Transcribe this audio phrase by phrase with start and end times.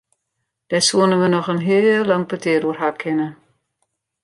[0.69, 3.27] Dêr soenen we noch in heel lang petear oer ha kinne.